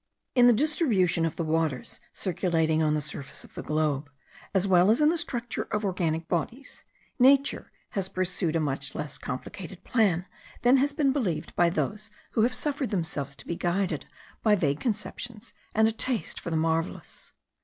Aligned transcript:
In 0.33 0.47
the 0.47 0.51
distribution 0.53 1.27
of 1.27 1.35
the 1.35 1.43
waters 1.43 1.99
circulating 2.11 2.81
on 2.81 2.95
the 2.95 3.01
surface 3.01 3.43
of 3.43 3.53
the 3.53 3.61
globe, 3.61 4.09
as 4.51 4.65
well 4.65 4.89
as 4.89 4.99
in 4.99 5.09
the 5.09 5.15
structure 5.17 5.67
of 5.69 5.85
organic 5.85 6.27
bodies, 6.27 6.83
nature 7.19 7.71
has 7.89 8.09
pursued 8.09 8.55
a 8.55 8.59
much 8.59 8.95
less 8.95 9.19
complicated 9.19 9.83
plan 9.83 10.25
than 10.63 10.77
has 10.77 10.91
been 10.91 11.11
believed 11.13 11.55
by 11.55 11.69
those 11.69 12.09
who 12.31 12.41
have 12.41 12.55
suffered 12.55 12.89
themselves 12.89 13.35
to 13.35 13.45
be 13.45 13.55
guided 13.55 14.07
by 14.41 14.55
vague 14.55 14.79
conceptions 14.79 15.53
and 15.75 15.87
a 15.87 15.91
taste 15.91 16.39
for 16.39 16.49
the 16.49 16.57
marvellous. 16.57 17.31